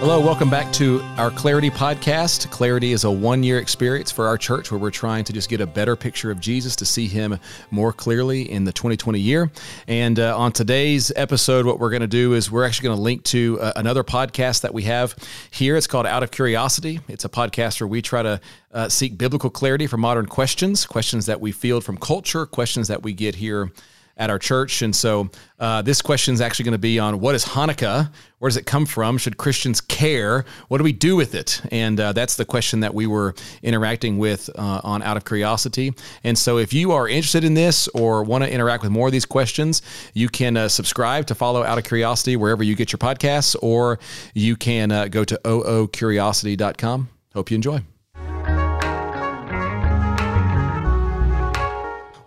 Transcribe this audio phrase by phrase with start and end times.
[0.00, 2.50] Hello, welcome back to our Clarity podcast.
[2.50, 5.60] Clarity is a one year experience for our church where we're trying to just get
[5.60, 7.38] a better picture of Jesus to see him
[7.70, 9.52] more clearly in the 2020 year.
[9.88, 13.02] And uh, on today's episode, what we're going to do is we're actually going to
[13.02, 15.14] link to uh, another podcast that we have
[15.50, 15.76] here.
[15.76, 17.00] It's called Out of Curiosity.
[17.06, 18.40] It's a podcast where we try to
[18.72, 23.02] uh, seek biblical clarity for modern questions, questions that we field from culture, questions that
[23.02, 23.70] we get here
[24.20, 24.82] at our church.
[24.82, 28.12] And so uh, this question is actually going to be on what is Hanukkah?
[28.38, 29.18] Where does it come from?
[29.18, 30.44] Should Christians care?
[30.68, 31.60] What do we do with it?
[31.72, 35.92] And uh, that's the question that we were interacting with uh, on Out of Curiosity.
[36.22, 39.12] And so if you are interested in this or want to interact with more of
[39.12, 39.82] these questions,
[40.14, 43.98] you can uh, subscribe to follow Out of Curiosity wherever you get your podcasts, or
[44.34, 47.08] you can uh, go to oocuriosity.com.
[47.32, 47.89] Hope you enjoy.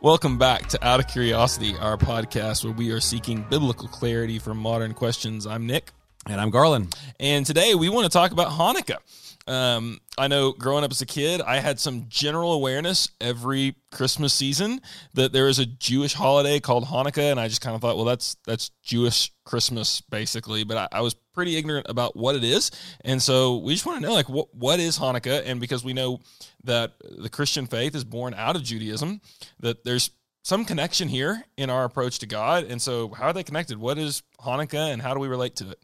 [0.03, 4.53] Welcome back to Out of Curiosity, our podcast where we are seeking biblical clarity for
[4.53, 5.47] modern questions.
[5.47, 5.91] I'm Nick.
[6.25, 6.95] And I'm Garland.
[7.19, 8.97] And today we want to talk about Hanukkah.
[9.45, 14.31] Um, I know growing up as a kid, I had some general awareness every Christmas
[14.31, 14.79] season
[15.15, 18.05] that there is a Jewish holiday called Hanukkah, and I just kind of thought, well,
[18.05, 20.63] that's that's Jewish Christmas basically.
[20.63, 24.01] But I, I was pretty ignorant about what it is, and so we just want
[24.01, 25.43] to know, like, what what is Hanukkah?
[25.45, 26.21] And because we know
[26.63, 29.19] that the Christian faith is born out of Judaism,
[29.59, 30.09] that there's
[30.45, 33.77] some connection here in our approach to God, and so how are they connected?
[33.77, 35.79] What is Hanukkah, and how do we relate to it?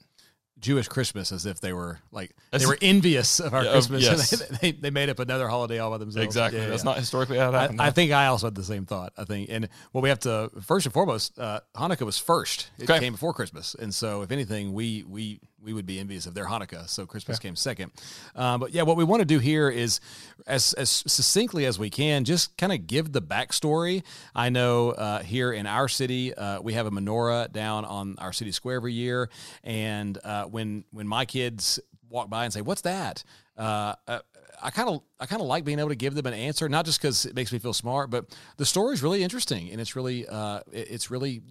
[0.59, 4.03] Jewish Christmas as if they were like That's, they were envious of our yeah, Christmas.
[4.09, 4.59] Yes.
[4.59, 6.25] they, they, made up another holiday all by themselves.
[6.25, 6.59] Exactly.
[6.59, 6.91] Yeah, That's yeah.
[6.91, 7.81] not historically how it happened.
[7.81, 9.13] I, I, think I also had the same thought.
[9.17, 12.69] I think, and what we have to first and foremost, uh, Hanukkah was first.
[12.77, 12.99] It okay.
[12.99, 16.45] came before Christmas, and so if anything, we we we would be envious of their
[16.45, 16.87] Hanukkah.
[16.87, 17.49] So Christmas yeah.
[17.49, 17.91] came second.
[18.35, 19.99] Um, but yeah, what we want to do here is,
[20.47, 24.03] as, as succinctly as we can, just kind of give the backstory.
[24.35, 28.33] I know uh, here in our city, uh, we have a menorah down on our
[28.33, 29.29] city square every year,
[29.63, 31.79] and uh, when when my kids
[32.09, 33.23] walk by and say, "What's that?"
[33.57, 34.19] Uh, uh,
[34.61, 36.85] I kind of I kind of like being able to give them an answer, not
[36.85, 38.25] just because it makes me feel smart, but
[38.57, 41.41] the story is really interesting and it's really uh, it's really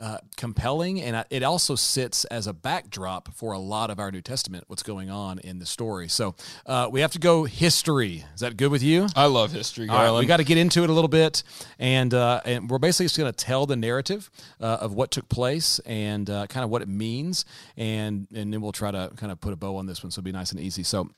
[0.00, 4.20] uh, compelling, and it also sits as a backdrop for a lot of our New
[4.20, 4.64] Testament.
[4.68, 6.08] What's going on in the story?
[6.08, 6.34] So
[6.66, 8.24] uh, we have to go history.
[8.34, 9.08] Is that good with you?
[9.16, 10.18] I love history, Garland.
[10.20, 11.42] we got to get into it a little bit,
[11.78, 15.28] and uh, and we're basically just going to tell the narrative uh, of what took
[15.28, 17.44] place and uh, kind of what it means,
[17.76, 20.20] and and then we'll try to kind of put a bow on this one, so
[20.20, 20.82] it'll be nice and easy.
[20.82, 21.10] So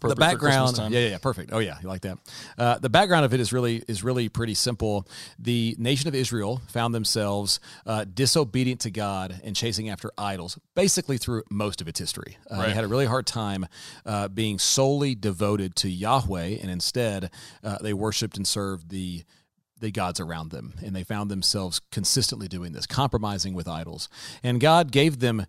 [0.00, 0.76] the background.
[0.78, 1.18] Yeah, yeah yeah.
[1.18, 1.50] Perfect.
[1.52, 2.18] Oh yeah you like that.
[2.58, 5.06] Uh, the background of it is really is really pretty simple.
[5.38, 11.18] The nation of israel found themselves uh, disobedient to god and chasing after idols basically
[11.18, 12.36] through most of its history.
[12.50, 12.66] Uh, right.
[12.66, 13.66] they had a really hard time
[14.04, 17.30] uh, being solely devoted to yahweh and instead
[17.62, 19.24] uh, they worshiped and served the
[19.78, 20.74] the gods around them.
[20.82, 24.08] And they found themselves consistently doing this compromising with idols.
[24.42, 25.46] And god gave them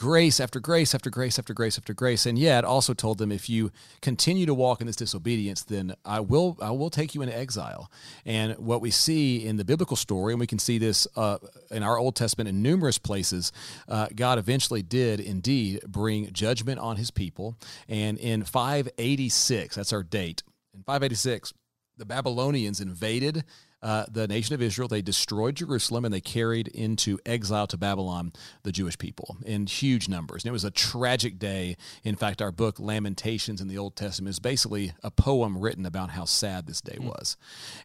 [0.00, 3.50] grace after grace after grace after grace after grace and yet also told them if
[3.50, 7.36] you continue to walk in this disobedience then i will i will take you into
[7.36, 7.90] exile.
[8.24, 11.36] And what we see in the biblical story and we can see this uh,
[11.70, 13.52] in our old testament in numerous places
[13.88, 17.58] uh, god eventually did indeed bring judgment on his people.
[17.86, 21.52] And in 586 that's our date in 586
[21.98, 23.44] the babylonians invaded
[23.82, 24.88] uh, the nation of Israel.
[24.88, 28.32] They destroyed Jerusalem and they carried into exile to Babylon
[28.62, 30.44] the Jewish people in huge numbers.
[30.44, 31.76] And it was a tragic day.
[32.04, 36.10] In fact, our book, Lamentations in the Old Testament, is basically a poem written about
[36.10, 37.06] how sad this day mm.
[37.06, 37.36] was.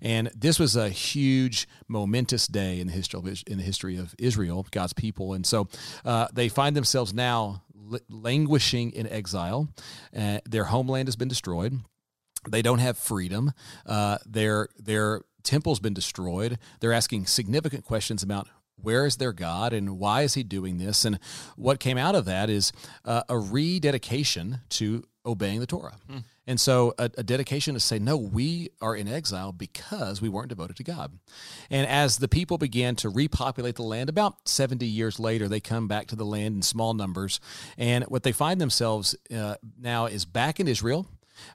[0.01, 4.15] And this was a huge, momentous day in the history of, in the history of
[4.17, 5.33] Israel, God's people.
[5.33, 5.67] And so
[6.03, 7.63] uh, they find themselves now
[8.09, 9.69] languishing in exile.
[10.15, 11.79] Uh, their homeland has been destroyed.
[12.49, 13.53] They don't have freedom.
[13.85, 16.57] Uh, they're they're temple's been destroyed.
[16.79, 18.47] They're asking significant questions about
[18.81, 21.05] where is their God and why is he doing this?
[21.05, 21.19] And
[21.55, 22.71] what came out of that is
[23.05, 25.97] uh, a rededication to obeying the Torah.
[26.09, 26.19] Hmm.
[26.47, 30.49] And so a, a, dedication to say, no, we are in exile because we weren't
[30.49, 31.17] devoted to God.
[31.71, 35.87] And as the people began to repopulate the land, about 70 years later, they come
[35.87, 37.39] back to the land in small numbers.
[37.77, 41.07] And what they find themselves uh, now is back in Israel,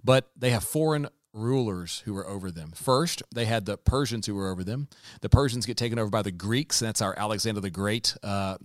[0.03, 2.73] but they have foreign rulers who were over them.
[2.75, 4.88] First, they had the Persians who were over them.
[5.21, 6.81] The Persians get taken over by the Greeks.
[6.81, 8.56] That's our Alexander the Great uh,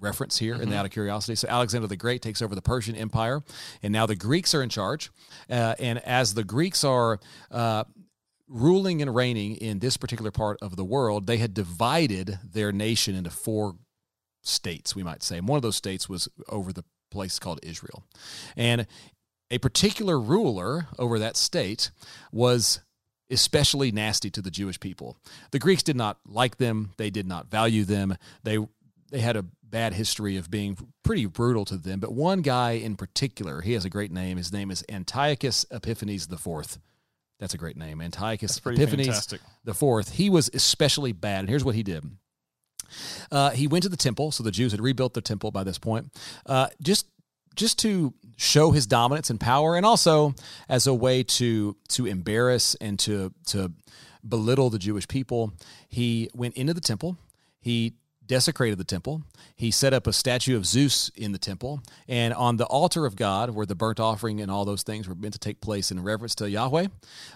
[0.00, 0.64] reference here mm-hmm.
[0.64, 1.34] in the Out of Curiosity.
[1.34, 3.42] So Alexander the Great takes over the Persian Empire,
[3.82, 5.10] and now the Greeks are in charge.
[5.50, 7.20] Uh, and as the Greeks are
[7.50, 7.84] uh,
[8.48, 13.14] ruling and reigning in this particular part of the world, they had divided their nation
[13.14, 13.76] into four
[14.42, 15.38] states, we might say.
[15.38, 18.04] And one of those states was over the place called Israel.
[18.56, 18.86] And
[19.50, 21.90] a particular ruler over that state
[22.32, 22.80] was
[23.30, 25.18] especially nasty to the Jewish people.
[25.50, 28.16] The Greeks did not like them, they did not value them.
[28.42, 28.58] They
[29.10, 32.00] they had a bad history of being pretty brutal to them.
[32.00, 34.36] But one guy in particular, he has a great name.
[34.36, 36.78] His name is Antiochus Epiphanes the Fourth.
[37.38, 39.40] That's a great name, Antiochus Epiphanes fantastic.
[39.64, 40.12] the Fourth.
[40.12, 42.04] He was especially bad, and here's what he did.
[43.30, 45.78] Uh, he went to the temple, so the Jews had rebuilt the temple by this
[45.78, 46.10] point,
[46.46, 47.06] uh, just
[47.58, 50.34] just to show his dominance and power, and also
[50.68, 53.72] as a way to to embarrass and to to
[54.26, 55.52] belittle the Jewish people.
[55.88, 57.18] He went into the temple.
[57.60, 57.94] He
[58.26, 59.22] desecrated the temple.
[59.56, 61.80] He set up a statue of Zeus in the temple.
[62.06, 65.14] And on the altar of God, where the burnt offering and all those things were
[65.14, 66.88] meant to take place in reverence to Yahweh,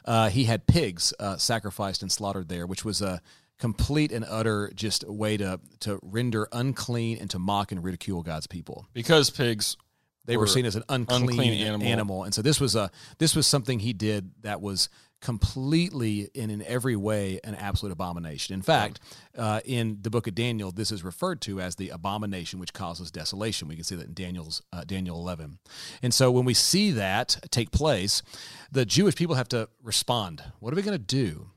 [0.04, 3.22] uh, he had pigs uh, sacrificed and slaughtered there, which was a
[3.58, 8.46] complete and utter just way to, to render unclean and to mock and ridicule God's
[8.46, 8.86] people.
[8.92, 9.76] Because pigs
[10.24, 11.86] They were, Were seen as an unclean, unclean animal.
[11.86, 12.24] animal.
[12.24, 14.88] And so this was a this was something he did that was
[15.20, 18.54] completely and in every way an absolute abomination.
[18.54, 19.00] In fact,
[19.38, 23.10] uh, in the book of Daniel, this is referred to as the abomination which causes
[23.10, 23.69] desolation.
[23.69, 25.58] We can see that in Daniel's uh, Daniel 11.
[26.02, 28.22] And so when we see that take place,
[28.70, 30.42] the Jewish people have to respond.
[30.58, 31.50] What are we going to do?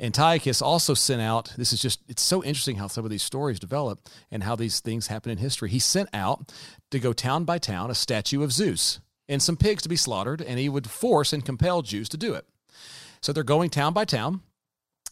[0.00, 3.58] Antiochus also sent out, this is just, it's so interesting how some of these stories
[3.58, 5.70] develop and how these things happen in history.
[5.70, 6.52] He sent out
[6.90, 10.40] to go town by town a statue of Zeus and some pigs to be slaughtered,
[10.40, 12.46] and he would force and compel Jews to do it.
[13.20, 14.40] So they're going town by town.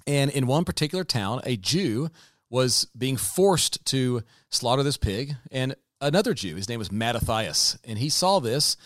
[0.06, 2.10] And in one particular town, a Jew
[2.48, 7.98] was being forced to slaughter this pig, and another Jew, his name was Mattathias, and
[7.98, 8.76] he saw this,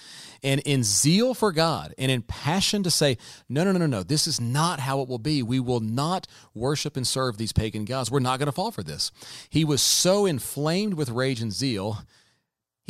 [0.43, 3.19] and in zeal for God and in passion to say,
[3.49, 5.43] no, no, no, no, no, this is not how it will be.
[5.43, 8.11] We will not worship and serve these pagan gods.
[8.11, 9.11] We're not going to fall for this.
[9.51, 11.99] He was so inflamed with rage and zeal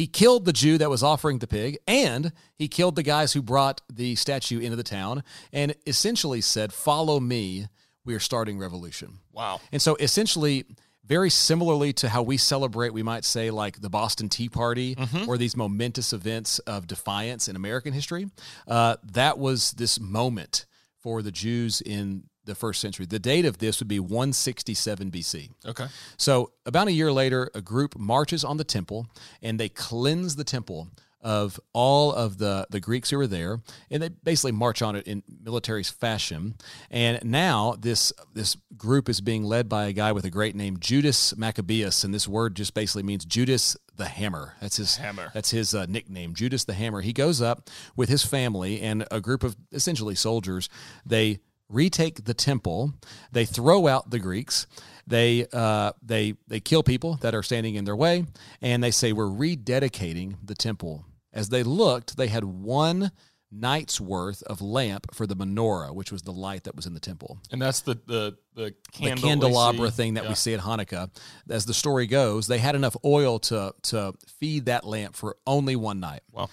[0.01, 3.43] he killed the Jew that was offering the pig, and he killed the guys who
[3.43, 5.23] brought the statue into the town,
[5.53, 7.67] and essentially said, Follow me,
[8.07, 9.19] we are starting revolution.
[9.31, 9.61] Wow.
[9.73, 10.65] And so essentially,
[11.05, 15.37] very similarly to how we celebrate, we might say, like the Boston Tea Party or
[15.39, 18.29] these momentous events of defiance in American history,
[18.69, 20.67] uh, that was this moment
[20.99, 23.07] for the Jews in the first century.
[23.07, 25.51] The date of this would be 167 BC.
[25.67, 25.87] Okay.
[26.17, 29.07] So, about a year later, a group marches on the temple
[29.43, 30.89] and they cleanse the temple
[31.23, 35.07] of all of the, the Greeks who were there, and they basically march on it
[35.07, 36.55] in military fashion.
[36.91, 40.79] And now this this group is being led by a guy with a great name,
[40.79, 44.55] Judas Maccabeus, and this word just basically means Judas the Hammer.
[44.61, 45.31] That's his Hammer.
[45.35, 47.03] That's his uh, nickname, Judas the Hammer.
[47.03, 50.69] He goes up with his family and a group of essentially soldiers.
[51.05, 52.95] They retake the temple.
[53.33, 54.67] They throw out the Greeks.
[55.07, 58.27] They uh, they they kill people that are standing in their way,
[58.63, 61.05] and they say we're rededicating the temple.
[61.33, 63.11] As they looked, they had one
[63.53, 67.01] night's worth of lamp for the menorah, which was the light that was in the
[67.01, 70.29] temple And that's the the the, the candelabra thing that Yeah.
[70.31, 71.11] we see at Hanukkah.
[71.49, 75.75] As the story goes, they had enough oil to to feed that lamp for only
[75.77, 76.23] one night.
[76.31, 76.49] Wow.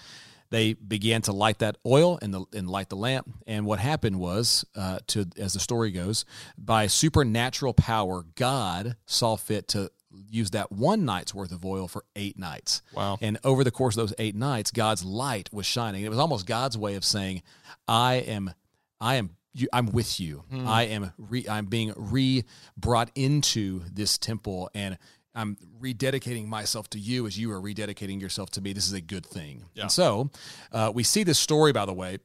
[0.50, 3.30] They began to light that oil and the and light the lamp.
[3.46, 6.24] And what happened was, uh, to as the story goes,
[6.58, 9.92] by supernatural power, God saw fit to
[10.30, 12.82] use that one night's worth of oil for eight nights.
[12.94, 13.18] Wow.
[13.22, 16.04] And over the course of those eight nights, God's light was shining.
[16.04, 17.44] It was almost God's way of saying,
[17.88, 18.54] "I am,
[19.00, 20.44] I am." You, I'm with you.
[20.52, 21.14] I am.
[21.18, 22.44] Re, I'm being re
[22.78, 25.00] brought into this temple, and
[25.34, 28.74] I'm rededicating myself to you as you are rededicating yourself to me.
[28.74, 29.66] This is a good thing.
[29.74, 29.84] Yeah.
[29.84, 30.30] And so,
[30.72, 32.20] uh, we see this story, by the way,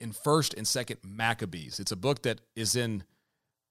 [0.00, 1.80] in First and Second Maccabees.
[1.80, 3.04] It's a book that is in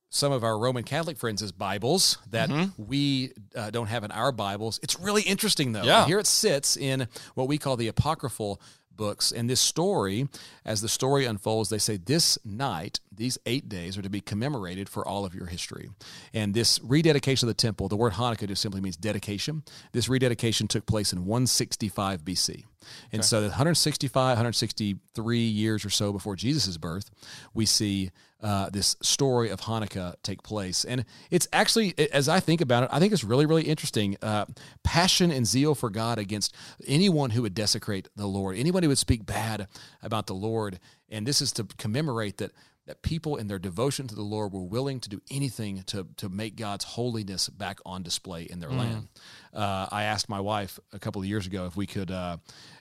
[0.09, 2.83] some of our Roman Catholic friends' Bibles that Mm-hmm.
[2.87, 4.79] we uh, don't have in our Bibles.
[4.81, 5.83] It's really interesting, though.
[5.83, 6.05] Yeah.
[6.05, 8.59] Here it sits in what we call the apocryphal
[8.91, 9.31] books.
[9.31, 10.27] And this story,
[10.65, 14.89] as the story unfolds, they say this night, these eight days are to be commemorated
[14.89, 15.89] for all of your history.
[16.33, 19.63] And this rededication of the temple, the word Hanukkah just simply means dedication.
[19.93, 22.65] This rededication took place in 165 BC.
[23.11, 27.09] And so, 165, 163 years or so before Jesus' birth,
[27.53, 30.85] we see uh, this story of Hanukkah take place.
[30.85, 34.15] And it's actually, as I think about it, I think it's really, really interesting.
[34.21, 34.45] Uh,
[34.83, 36.55] passion and zeal for God against
[36.87, 39.67] anyone who would desecrate the Lord, anyone who would speak bad
[40.01, 40.79] about the Lord.
[41.09, 42.51] And this is to commemorate that
[42.89, 46.27] that people in their devotion to the Lord were willing to do anything to, to
[46.27, 49.09] make God's holiness back on display in their land.
[49.53, 52.37] Uh, I asked my wife a couple of years ago if we could uh,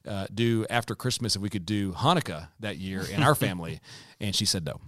[0.07, 3.81] uh, do after Christmas, if we could do Hanukkah that year in our family,
[4.19, 4.81] and she said no.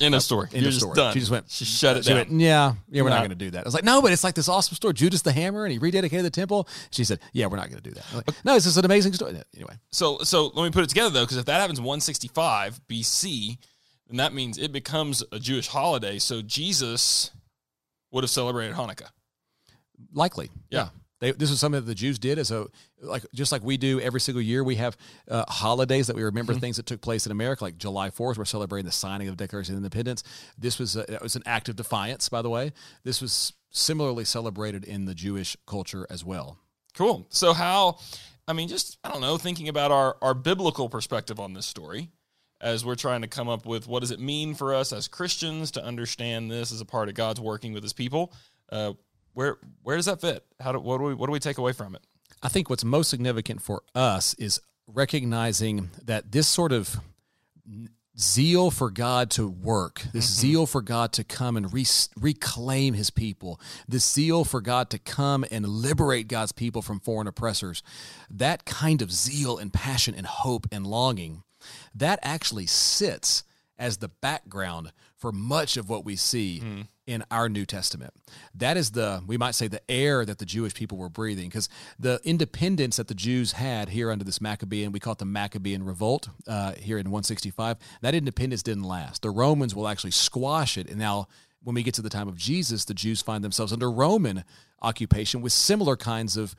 [0.00, 0.48] End of uh, story.
[0.52, 0.94] End You're of story.
[0.94, 1.12] done.
[1.14, 1.50] She just went.
[1.50, 2.18] She shut it She down.
[2.18, 3.60] went, yeah, yeah, we're not Not- going to do that.
[3.60, 4.92] I was like, no, but it's like this awesome story.
[4.92, 6.68] Judas the Hammer, and he rededicated the temple.
[6.90, 8.04] She said, yeah, we're not going to do that.
[8.14, 9.40] Like, no, it's just an amazing story.
[9.54, 13.56] Anyway, So so let me put it together though, because if that happens 165 BC,
[14.08, 16.18] then that means it becomes a Jewish holiday.
[16.18, 17.30] So Jesus
[18.12, 19.08] would have celebrated Hanukkah.
[20.12, 20.88] Likely, Yeah.
[21.20, 22.66] They, this is something that the Jews did as a
[23.00, 24.62] like just like we do every single year.
[24.62, 24.96] We have
[25.30, 28.36] uh, holidays that we remember things that took place in America, like July Fourth.
[28.36, 30.22] We're celebrating the signing of the Declaration of Independence.
[30.58, 32.72] This was a, it was an act of defiance, by the way.
[33.02, 36.58] This was similarly celebrated in the Jewish culture as well.
[36.94, 37.26] Cool.
[37.30, 37.98] So how
[38.46, 42.10] I mean just I don't know, thinking about our our biblical perspective on this story
[42.60, 45.70] as we're trying to come up with what does it mean for us as Christians
[45.72, 48.32] to understand this as a part of God's working with his people.
[48.70, 48.94] Uh,
[49.36, 50.44] where where does that fit?
[50.58, 52.00] How do what do we what do we take away from it?
[52.42, 56.98] I think what's most significant for us is recognizing that this sort of
[58.18, 60.40] zeal for God to work, this mm-hmm.
[60.40, 61.84] zeal for God to come and re-
[62.18, 67.26] reclaim his people, this zeal for God to come and liberate God's people from foreign
[67.26, 67.82] oppressors,
[68.30, 71.42] that kind of zeal and passion and hope and longing,
[71.94, 73.42] that actually sits
[73.78, 76.62] as the background for much of what we see
[77.06, 78.12] in our New Testament.
[78.54, 81.68] That is the, we might say, the air that the Jewish people were breathing, because
[81.98, 85.84] the independence that the Jews had here under this Maccabean, we call it the Maccabean
[85.84, 89.22] Revolt uh, here in 165, that independence didn't last.
[89.22, 90.88] The Romans will actually squash it.
[90.88, 91.28] And now,
[91.62, 94.44] when we get to the time of Jesus, the Jews find themselves under Roman
[94.82, 96.54] occupation with similar kinds of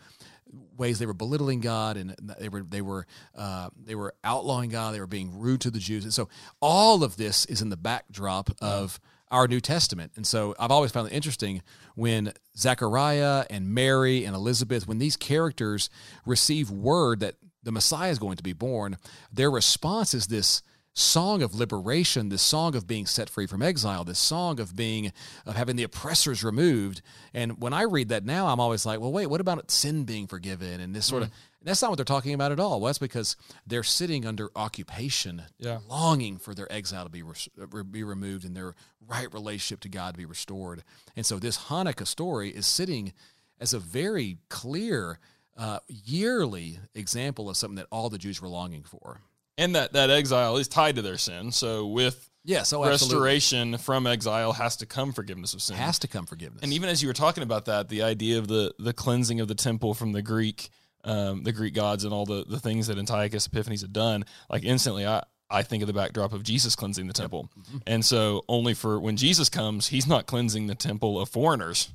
[0.78, 4.94] ways they were belittling God and they were they were uh, they were outlawing God.
[4.94, 6.30] They were being rude to the Jews, and so
[6.62, 9.00] all of this is in the backdrop of
[9.30, 10.14] our New Testament.
[10.16, 11.62] And so I've always found it interesting
[11.96, 15.90] when Zechariah and Mary and Elizabeth, when these characters
[16.26, 18.98] receive word that the Messiah is going to be born,
[19.32, 20.62] their response is this
[21.00, 25.12] song of liberation, this song of being set free from exile, this song of being
[25.46, 27.02] of having the oppressors removed.
[27.34, 30.26] And when I read that now, I'm always like, well, wait, what about sin being
[30.26, 31.32] forgiven and this sort of
[31.64, 32.80] that's not what they're talking about at all.
[32.80, 33.36] Well, that's because
[33.66, 35.80] they're sitting under occupation, Yeah.
[35.90, 38.74] longing for their exile to be uh, be removed and their
[39.06, 40.84] right relationship to God to be restored.
[41.16, 43.12] And so this Hanukkah story is sitting
[43.60, 45.20] as a very clear
[45.58, 49.22] uh, yearly example of something that all the Jews were longing for.
[49.58, 51.52] And that that exile is tied to their sin.
[51.52, 53.18] So with Yes, oh, absolutely.
[53.18, 55.76] restoration from exile has to come forgiveness of sin.
[55.76, 56.64] Has to come forgiveness.
[56.64, 59.50] And even as you were talking about that, the idea of the the cleansing of
[59.50, 60.70] the temple from the Greek,
[61.04, 64.64] um, the Greek gods, and all the the things that Antiochus Epiphanes had done, like
[64.64, 67.50] instantly, I I think of the backdrop of Jesus cleansing the temple.
[67.86, 71.90] And so, only for when Jesus comes, he's not cleansing the temple of foreigners;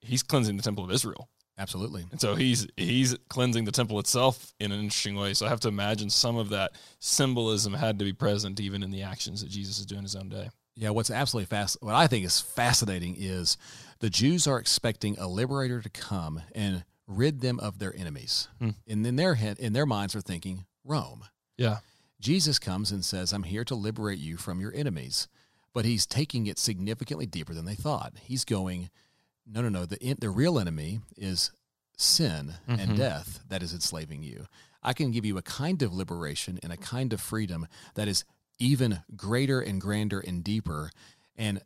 [0.00, 1.30] he's cleansing the temple of Israel.
[1.60, 2.06] Absolutely.
[2.10, 5.34] And so he's he's cleansing the temple itself in an interesting way.
[5.34, 8.90] So I have to imagine some of that symbolism had to be present even in
[8.90, 10.48] the actions that Jesus is doing his own day.
[10.74, 13.58] Yeah, what's absolutely fast, what I think is fascinating is
[13.98, 18.48] the Jews are expecting a liberator to come and rid them of their enemies.
[18.58, 18.70] Hmm.
[18.88, 21.24] And in their head, in their minds, are thinking Rome.
[21.58, 21.78] Yeah.
[22.20, 25.28] Jesus comes and says, "I'm here to liberate you from your enemies,"
[25.74, 28.14] but he's taking it significantly deeper than they thought.
[28.22, 28.90] He's going,
[29.46, 29.86] "No, no, no.
[29.86, 31.50] The the real enemy is
[31.96, 32.96] sin and Mhm.
[32.96, 34.46] death that is enslaving you.
[34.82, 38.24] I can give you a kind of liberation and a kind of freedom that is
[38.58, 40.90] even greater and grander and deeper."
[41.36, 41.62] And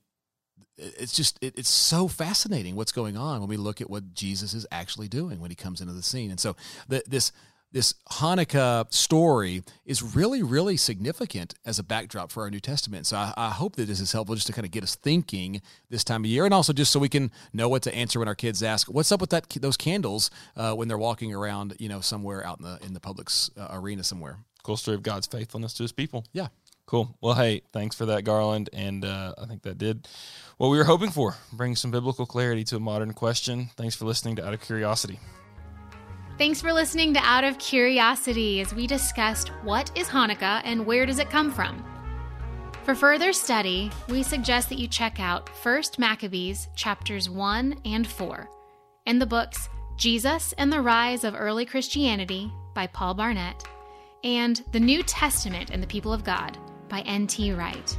[0.76, 4.54] it's just it, it's so fascinating what's going on when we look at what Jesus
[4.54, 6.30] is actually doing when he comes into the scene.
[6.30, 6.56] And so
[6.88, 7.30] the, this
[7.74, 13.04] this Hanukkah story is really really significant as a backdrop for our New Testament.
[13.06, 15.60] So I, I hope that this is helpful just to kind of get us thinking
[15.90, 18.28] this time of year, and also just so we can know what to answer when
[18.28, 21.88] our kids ask, "What's up with that those candles?" Uh, when they're walking around, you
[21.88, 24.38] know, somewhere out in the in the public's uh, arena somewhere.
[24.62, 26.24] Cool story of God's faithfulness to his people.
[26.32, 26.48] Yeah.
[26.86, 27.16] Cool.
[27.20, 28.68] Well, hey, thanks for that, Garland.
[28.72, 30.06] And uh, I think that did
[30.58, 33.70] what we were hoping for bring some biblical clarity to a modern question.
[33.76, 35.18] Thanks for listening to Out of Curiosity.
[36.36, 41.06] Thanks for listening to Out of Curiosity as we discussed what is Hanukkah and where
[41.06, 41.84] does it come from.
[42.82, 48.50] For further study, we suggest that you check out 1st Maccabees chapters 1 and 4
[49.06, 53.62] and the books Jesus and the Rise of Early Christianity by Paul Barnett
[54.24, 57.52] and The New Testament and the People of God by N.T.
[57.52, 57.96] Wright.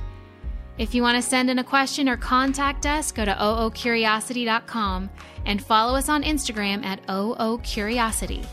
[0.78, 5.10] If you want to send in a question or contact us, go to oocuriosity.com
[5.46, 8.46] and follow us on Instagram at oocuriosity.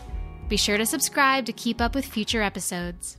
[0.49, 3.17] Be sure to subscribe to keep up with future episodes.